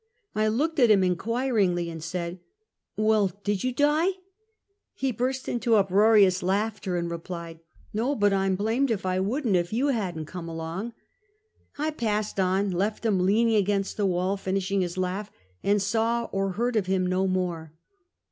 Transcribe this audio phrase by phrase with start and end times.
[0.33, 2.39] I looked at him inquiringly, and said:
[2.97, 4.09] «Well, did you die?"
[4.95, 7.59] He burst into uproarious laughter, and replied:
[7.93, 10.93] "No, but I 'm blamed if I would n't, if you had n't come along."
[11.77, 15.29] I passed on, left him leaning against the wall fin ishing his laugh,
[15.61, 17.73] and saw or heai'd of him no more.